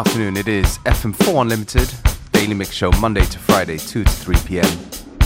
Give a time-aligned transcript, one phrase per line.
[0.00, 0.38] afternoon.
[0.38, 1.92] It is FM4 Unlimited,
[2.32, 4.78] daily mix show Monday to Friday, 2 to 3 p.m.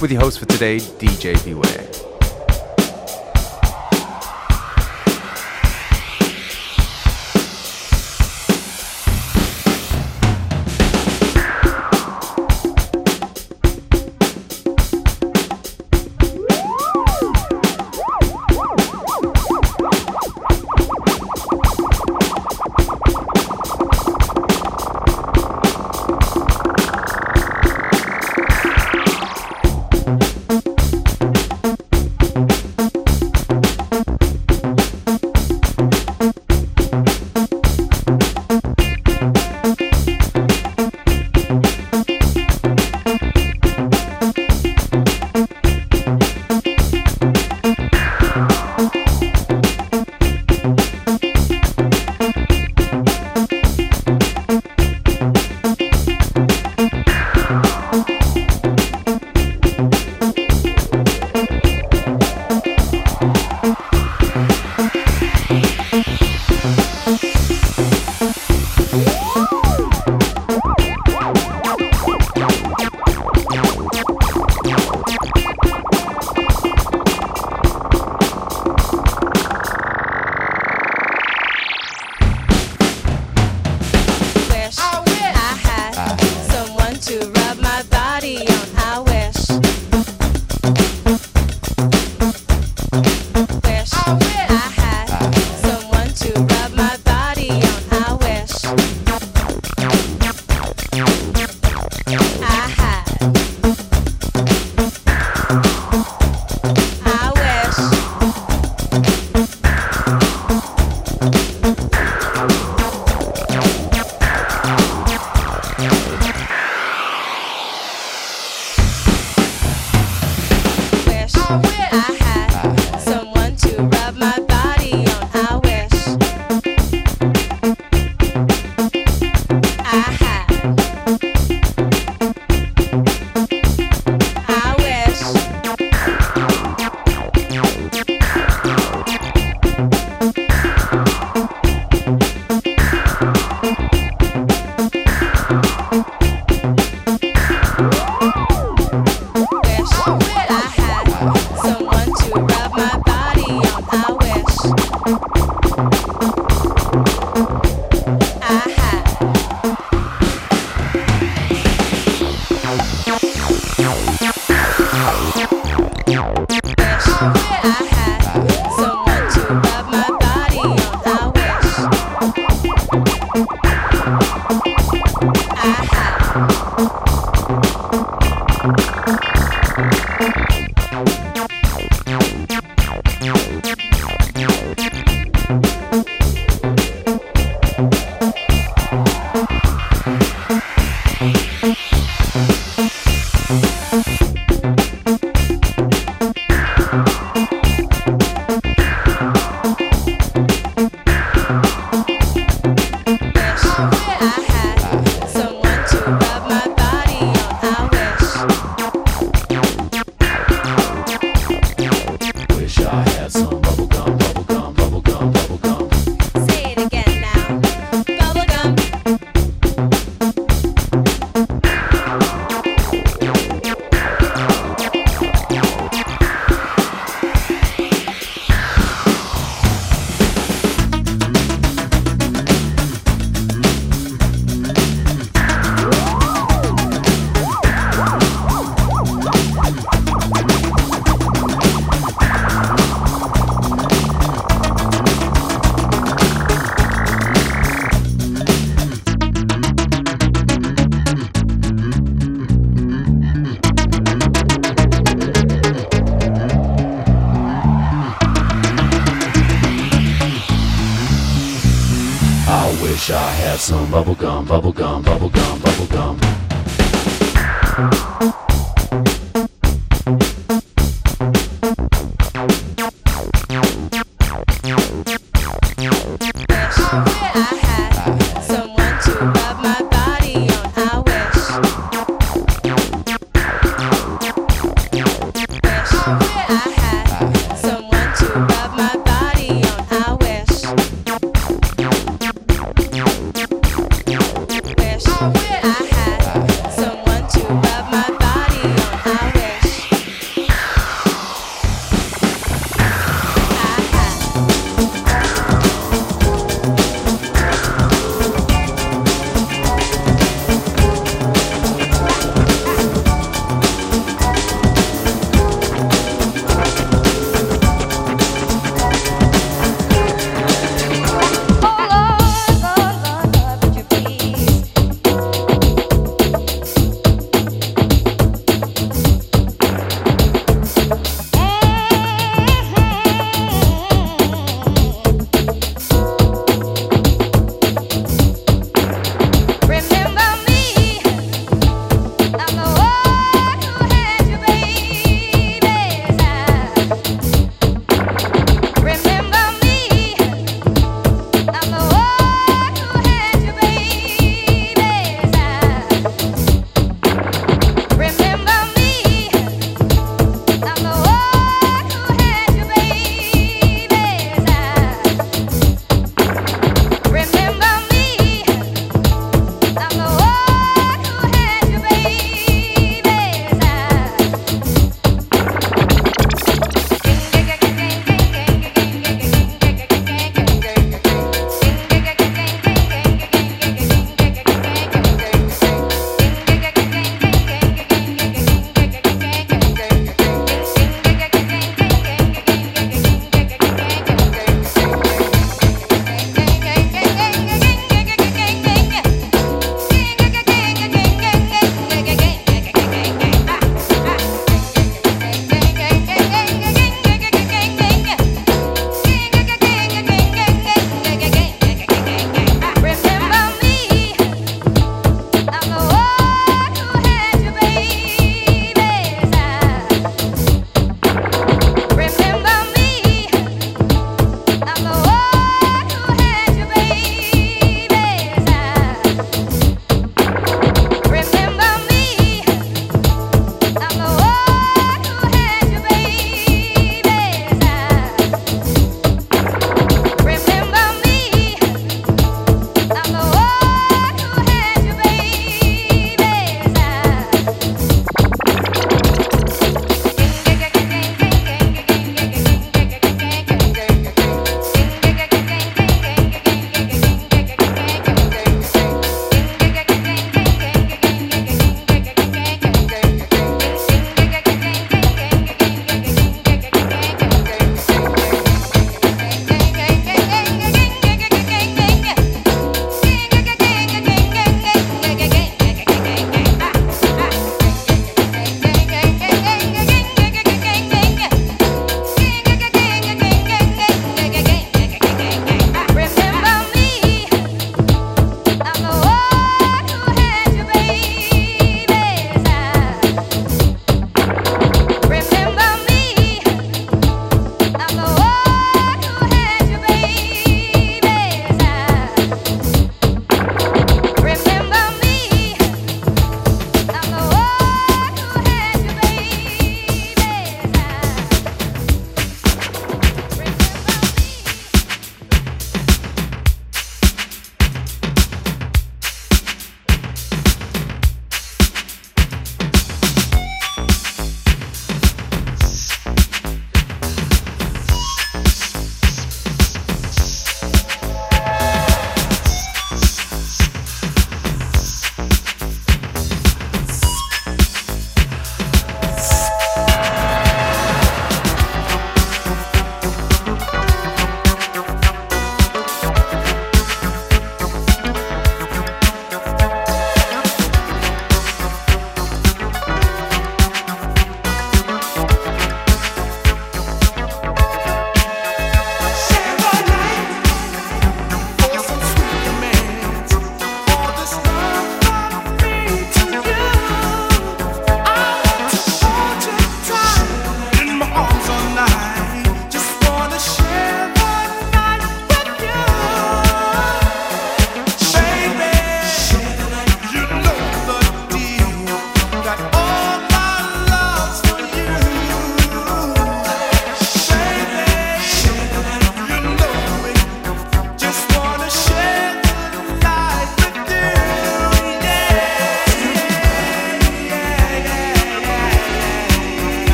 [0.00, 2.11] With your host for today, DJ Beware.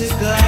[0.00, 0.39] cigar.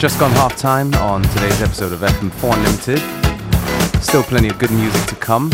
[0.00, 3.00] Just gone half time on today's episode of FM4 Unlimited.
[4.02, 5.50] Still plenty of good music to come.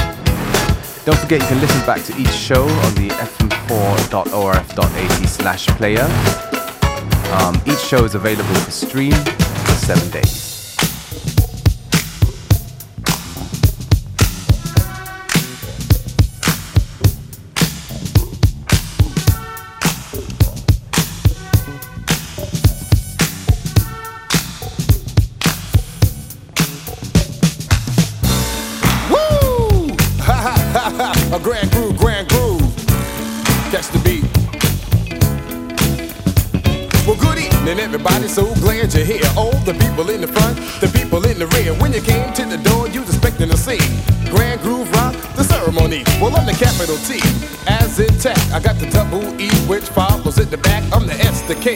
[1.04, 6.06] Don't forget you can listen back to each show on the fm4.orf.at slash player.
[7.40, 10.45] Um, each show is available for stream for seven days.
[38.06, 39.26] Everybody so glad you're here.
[39.36, 41.74] All the people in the front, the people in the rear.
[41.74, 43.82] When you came to the door, you was expecting to see
[44.30, 46.04] Grand Groove Rock, the ceremony.
[46.22, 47.18] Well, I'm the capital T,
[47.66, 48.38] as in tech.
[48.54, 50.84] I got the double E, which follows at the back.
[50.94, 51.74] I'm the S, the K,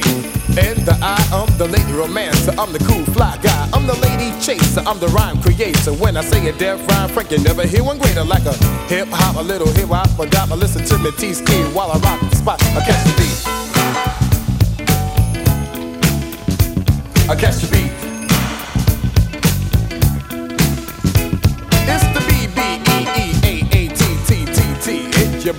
[0.54, 1.18] and the I.
[1.34, 2.54] I'm the lady romancer.
[2.56, 3.68] I'm the cool fly guy.
[3.74, 4.86] I'm the lady chaser.
[4.86, 5.92] I'm the rhyme creator.
[5.94, 8.22] When I say a deaf rhyme, Frank, you never hear one greater.
[8.22, 8.54] Like a
[8.86, 10.50] hip hop, a little hip hop, a dop.
[10.50, 12.62] Listen to me, T-Ski, while I rock the spot.
[12.62, 13.49] I catch the beat.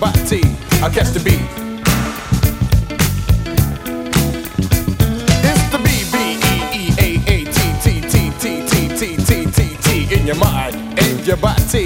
[0.02, 0.42] Body.
[0.82, 1.46] I catch the beat.
[5.46, 6.16] It's the B B
[6.50, 10.74] E E A A T T T T T T T T in your mind
[10.98, 11.62] and your body.
[11.70, 11.84] T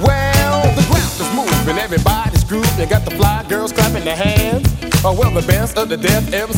[0.00, 2.44] Well the ground is moving everybody's
[2.76, 4.78] They got the fly girls clapping their hands.
[5.04, 6.57] Oh, well, the best of the death MCs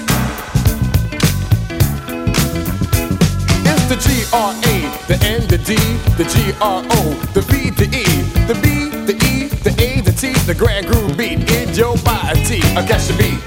[3.91, 4.75] The G R A,
[5.07, 5.75] the N, the D,
[6.15, 8.05] the G R O, the B, the E,
[8.47, 12.61] the B, the E, the A, the T, the grand groove beat in your body.
[12.71, 13.41] I catch the beat.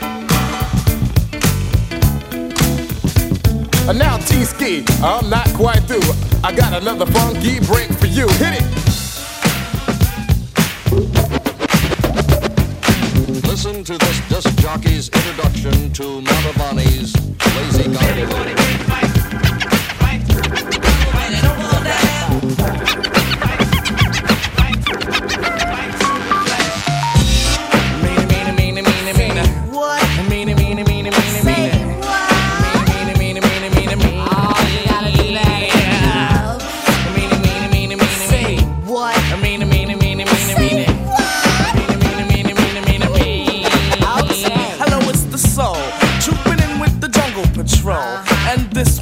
[3.88, 6.12] And now T-Ski, I'm not quite through.
[6.42, 8.28] I got another funky break for you.
[8.36, 8.64] Hit it.
[13.46, 17.16] Listen to this disc jockey's introduction to Mantovani's
[17.56, 19.23] Lazy Garden.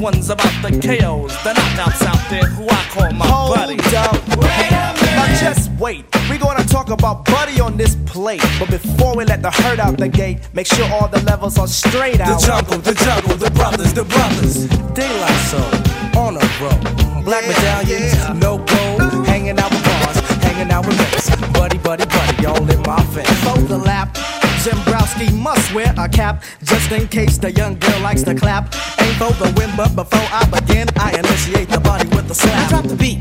[0.03, 3.79] One's about the KOs, the knockouts out there who I call my Hold buddy.
[3.97, 4.13] Up.
[4.37, 5.15] Wait a minute.
[5.15, 6.05] Now just wait.
[6.29, 8.43] We gonna talk about Buddy on this plate.
[8.59, 11.69] But before we let the herd out the gate, make sure all the levels are
[11.69, 12.41] straight out.
[12.41, 14.67] The jungle, the jungle, the brothers, the brothers.
[14.93, 15.71] Daylight soul,
[16.19, 17.23] on a roll.
[17.23, 18.33] Black yeah, medallions, yeah.
[18.33, 19.27] no gold.
[19.27, 21.31] Hanging out with bars, hanging out with mates.
[21.53, 23.31] Buddy, buddy, buddy, all in my face.
[23.45, 24.19] Fold the lap.
[24.63, 25.02] Zembrowski
[25.43, 28.75] must wear a cap just in case the young girl likes to clap.
[29.01, 32.67] Ain't for the win, but before I begin, I initiate the body with a slap.
[32.67, 33.21] I drop the beat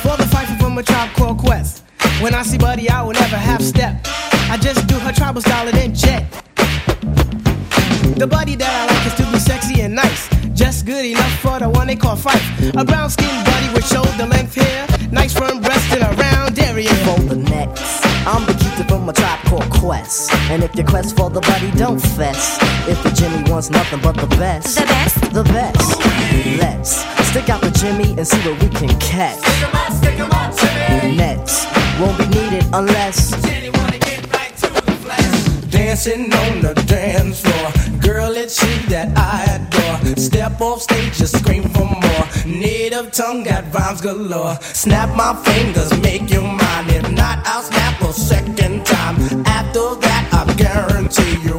[0.00, 1.84] for the fight from a tribe called Quest.
[2.20, 4.06] When I see Buddy, I will never half step.
[4.48, 6.24] I just do her tribal style and then jet.
[8.16, 10.28] The buddy that I like is to be sexy and nice.
[10.54, 12.80] Just good enough for the one they call Phife.
[12.80, 14.86] A brown skinned buddy with shoulder length hair.
[15.12, 16.88] Nice firm breast and a round area.
[17.04, 17.99] For the next.
[18.26, 20.32] I'm the keeper from a tribe called Quest.
[20.50, 22.58] And if your quest for the buddy, don't fess.
[22.86, 25.98] If the Jimmy wants nothing but the best, the best, the best.
[26.60, 29.38] Let's stick out the Jimmy and see what we can catch.
[29.38, 31.16] Stick em out, stick em out, Jimmy.
[31.16, 31.66] Nets
[31.98, 33.30] won't be needed unless.
[35.70, 40.16] Dancing on the dance floor, girl, it's you that I adore.
[40.16, 42.29] Step off stage, just scream for more.
[42.46, 44.56] Native tongue got rhymes galore.
[44.62, 46.88] Snap my fingers, make you mine.
[46.88, 49.16] If not, I'll snap a second time.
[49.46, 51.49] After that, I guarantee you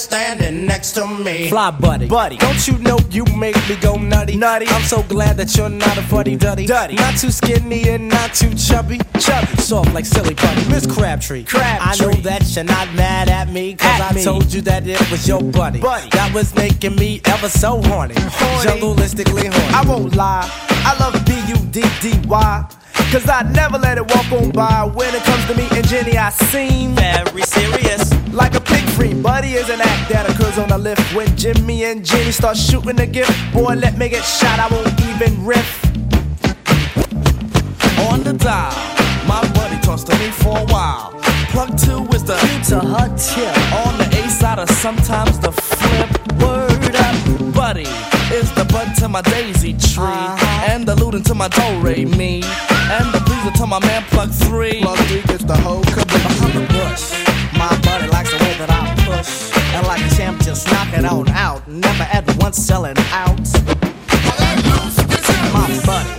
[0.00, 1.48] standing next to me.
[1.48, 2.06] Fly buddy.
[2.08, 4.36] Buddy, don't you know you make me go nutty?
[4.36, 4.66] Nutty.
[4.68, 6.66] I'm so glad that you're not a fuddy duddy.
[6.66, 6.94] Duddy.
[6.94, 8.98] Not too skinny and not too chubby.
[9.18, 9.56] Chubby.
[9.60, 10.68] Soft like silly putty.
[10.68, 11.44] Miss Crabtree.
[11.44, 12.06] Crabtree.
[12.06, 14.24] I know that you're not mad at me, cause At I me.
[14.24, 15.80] told you that it was your buddy.
[15.80, 16.08] Buddy.
[16.10, 18.14] That was making me ever so horny.
[18.16, 18.70] Horny.
[18.80, 19.74] Jungleistically horny.
[19.74, 20.48] I won't lie.
[20.70, 22.70] I love B U D D Y.
[23.12, 24.84] Cause I never let it walk on by.
[24.84, 28.12] When it comes to me and Jenny, I seem Very serious.
[28.32, 29.14] like a pig free.
[29.14, 31.02] Buddy is an act that occurs on the lift.
[31.14, 34.58] When Jimmy and Jenny start shooting the gift, boy, let me get shot.
[34.60, 35.84] I won't even riff.
[38.10, 38.72] On the dial,
[39.26, 41.12] my buddy talks to me for a while.
[41.50, 42.36] Plug two is the
[42.68, 43.56] To her tip.
[43.86, 46.10] on the A side or sometimes the flip.
[46.40, 47.86] Word up, buddy
[48.32, 50.66] is the bud to my daisy tree, Uh-huh.
[50.72, 52.42] and the looting to my do re mi,
[52.90, 54.80] and the pleaser to my man plug three.
[54.82, 56.10] Plug three gets the whole caboose.
[56.10, 57.04] Behind the bush,
[57.56, 59.30] my buddy likes the way that I push.
[59.74, 61.66] And like a champ, just knock it on out.
[61.68, 63.38] Never at once selling out.
[65.54, 66.16] My buddy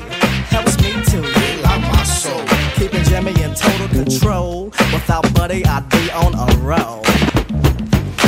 [0.54, 1.20] helps me to
[1.68, 2.44] Like my soul.
[2.76, 4.66] keeping Jimmy in total control.
[4.96, 7.02] Without Buddy, I'd be on a roll.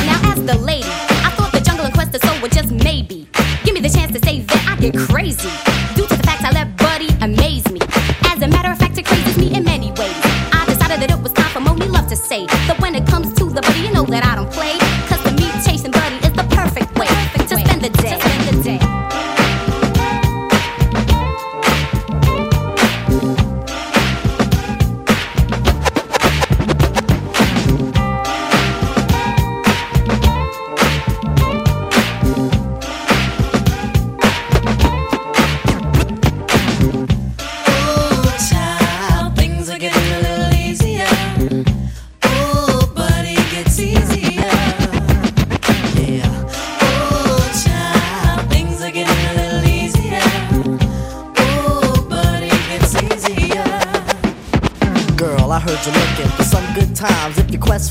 [0.04, 0.88] Now as the lady,
[1.26, 3.26] I thought the jungle and quest of soul were just maybe.
[3.64, 5.73] Give me the chance to say that I get crazy.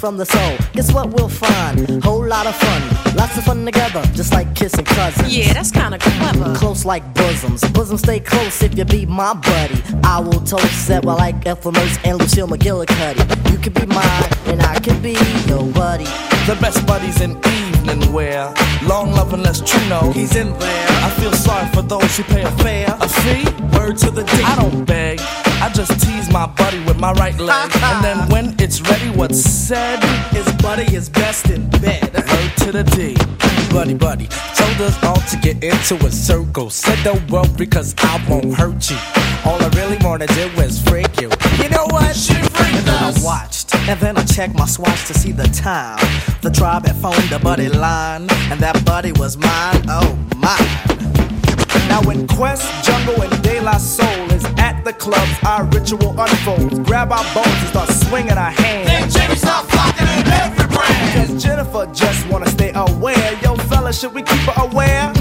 [0.04, 2.04] From the soul, guess what we'll find?
[2.04, 5.34] Whole lot of fun, lots of fun together, just like kissing cousins.
[5.34, 6.54] Yeah, that's kinda clever.
[6.56, 9.82] Close like bosoms, bosoms stay close if you be my buddy.
[10.04, 13.24] I will toast that we're like Ethel Mertz and Lucille McGillicuddy.
[13.50, 15.16] You can be mine, and I can be
[15.48, 16.10] your buddy.
[16.48, 18.54] The best buddies in evening wear.
[18.84, 20.12] Long love and less true know.
[20.12, 20.88] He's in there.
[21.08, 22.94] I feel sorry for those who pay a fare.
[23.00, 23.46] A fee?
[23.72, 24.44] Word to the D.
[24.44, 25.22] I don't beg.
[25.74, 27.72] I just tease my buddy with my right leg.
[27.82, 29.98] and then when it's ready, what's said
[30.36, 32.14] is buddy is best in bed.
[32.14, 33.16] Word to the D.
[33.74, 36.70] Buddy, buddy, told us all to get into a circle.
[36.70, 38.98] Said don't worry, cause I won't hurt you.
[39.46, 41.32] All I really wanna do is freak you.
[41.58, 42.16] You know what?
[42.16, 45.48] She freaked And then I watched, and then I checked my swatch to see the
[45.48, 45.98] time.
[46.44, 49.86] The tribe had phoned the buddy line, and that buddy was mine.
[49.90, 51.23] Oh my.
[51.90, 56.80] Now in Quest, Jungle, and De La Soul is at the clubs, our ritual unfolds.
[56.80, 58.88] Grab our bones and start swinging our hands.
[58.88, 61.30] Then Jimmy start flocking in every brand.
[61.30, 63.40] Cause Jennifer just wanna stay aware.
[63.42, 65.12] Yo, fella, should we keep her aware?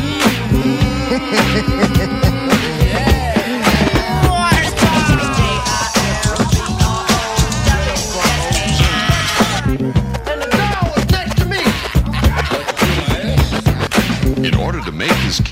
[14.44, 15.51] In order to make his cave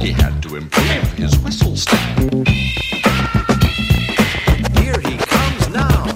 [0.00, 2.16] he had to improve his whistle style.
[4.80, 6.06] Here he comes now.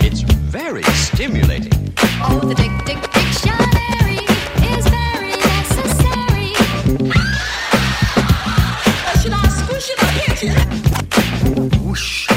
[0.00, 1.94] It's very stimulating.
[2.22, 4.24] Oh, the dick, dick, dictionary
[4.72, 6.54] is very necessary.
[9.04, 11.76] Uh, should I squish it or hit it?
[11.82, 12.30] Whoosh.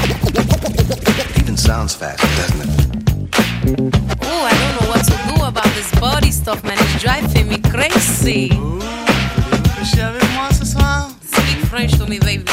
[1.40, 2.70] Even sounds fast, doesn't it?
[4.22, 6.79] Oh, I don't know what to do about this body stuff, man.
[7.50, 8.48] Me crazy.
[9.78, 11.08] Coucher avec moi ce soir?
[11.26, 12.44] Speak French to me, baby.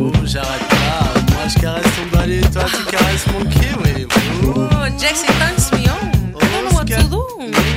[0.00, 1.12] Oh, j'arrête pas.
[1.34, 4.06] Moi, je caresse ton body, toi, tu caresses mon kiwi.
[4.44, 6.40] Oh, Jackson turns me on.
[6.40, 7.22] I don't know what to do?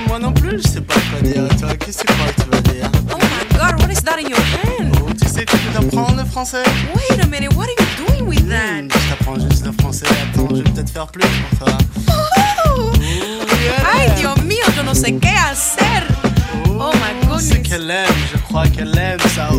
[0.08, 1.48] Moi non plus, je sais pas quoi dire.
[1.60, 2.90] Toi, qu'est-ce que tu crois que tu vas dire?
[3.12, 4.96] Oh my god, what is that in your hand?
[5.06, 6.64] Oh, tu sais que tu peux t'apprendre le français?
[6.96, 8.84] Wait a minute, what are you doing with that?
[8.90, 10.06] Je t'apprends juste le français.
[10.34, 11.78] Attends, je vais peut-être faire plus pour toi.
[12.08, 12.92] Oh,
[13.94, 16.08] Ay, Dios mío, yo no sé qué hacer.
[16.82, 19.50] Oh my C'est qu'elle aime, je crois qu'elle aime ça.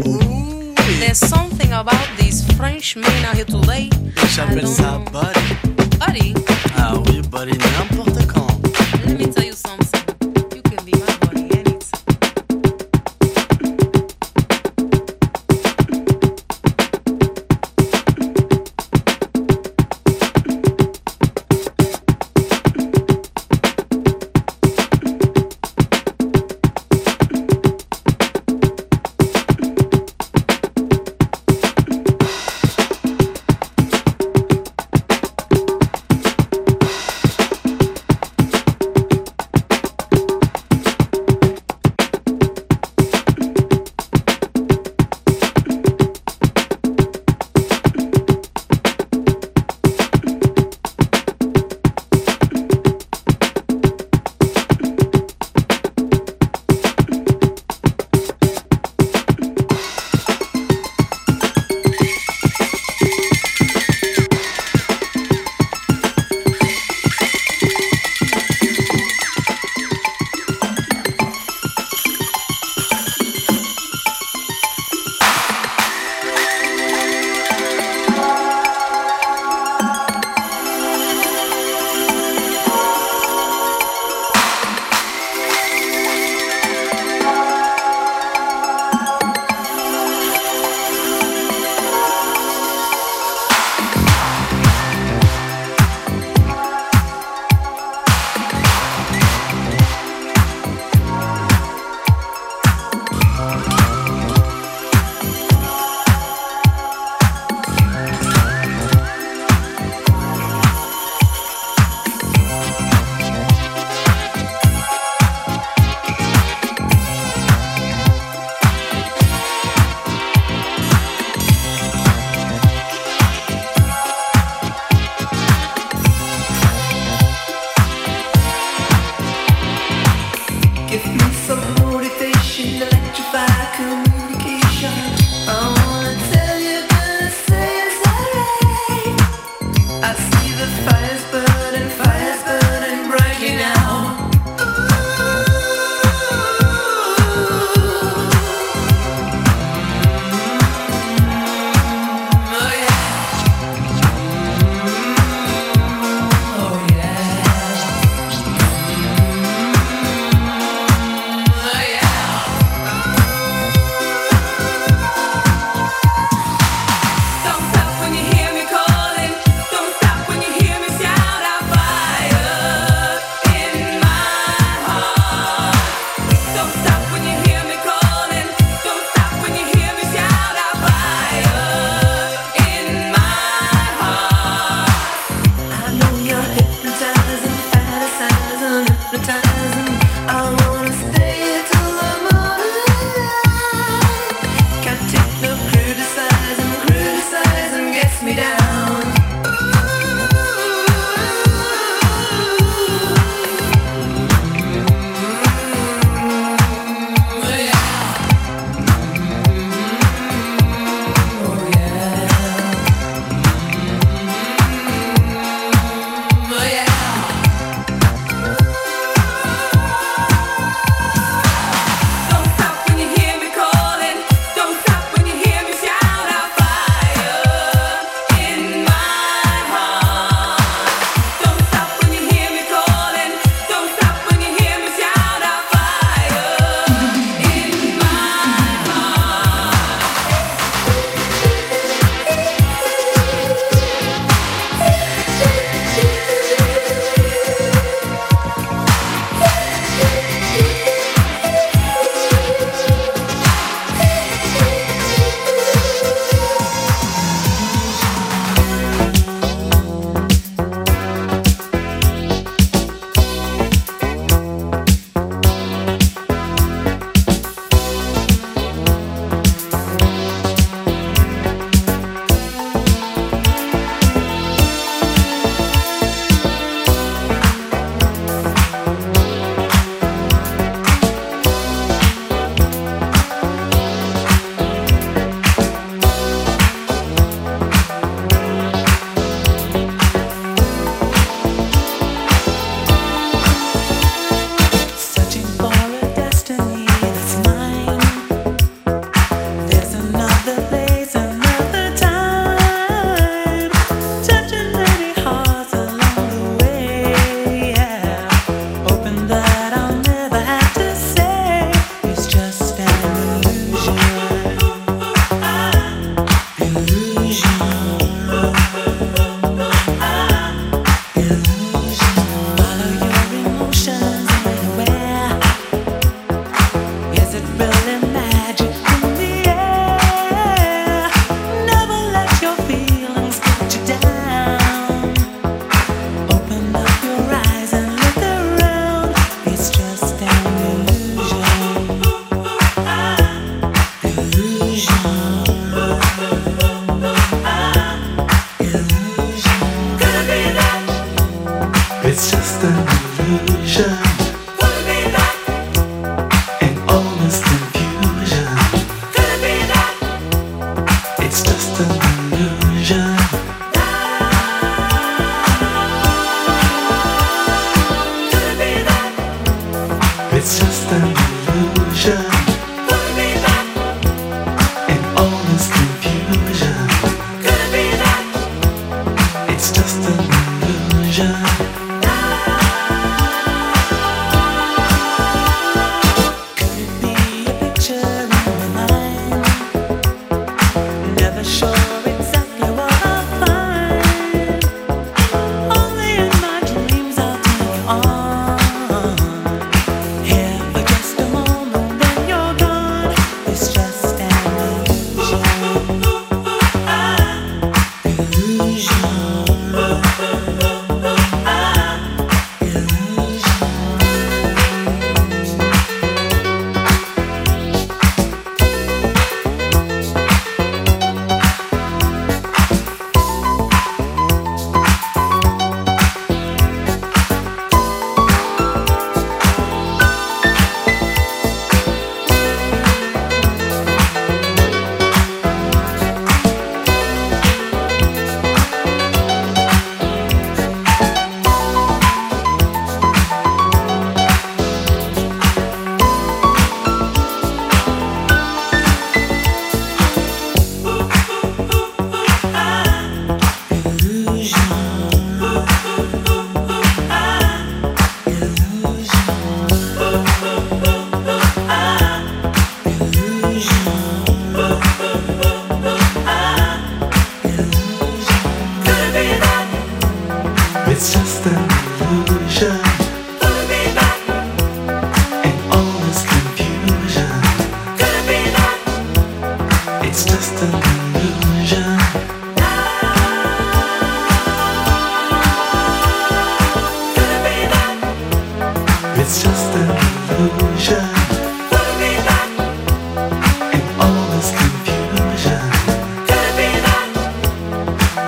[1.01, 3.91] There's something about these French men out here today.
[4.35, 5.05] J'appelle ça know.
[5.13, 5.55] buddy.
[5.99, 6.35] Buddy,
[6.79, 8.00] Ah oui, buddy, n'importe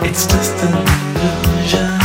[0.04, 2.01] It's just an illusion.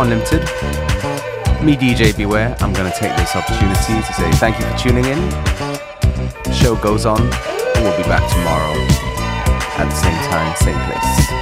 [0.00, 0.40] Unlimited.
[0.40, 1.62] Limited.
[1.62, 5.04] Me, DJ Beware, I'm going to take this opportunity to say thank you for tuning
[5.04, 6.52] in.
[6.54, 8.72] Show goes on, and we'll be back tomorrow
[9.76, 11.39] at the same time, same place.